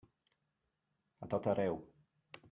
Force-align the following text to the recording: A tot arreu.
A 1.25 1.29
tot 1.33 1.49
arreu. 1.53 1.77